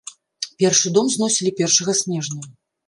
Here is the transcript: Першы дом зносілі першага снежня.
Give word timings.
Першы 0.63 0.87
дом 0.97 1.13
зносілі 1.17 1.55
першага 1.61 1.91
снежня. 2.05 2.53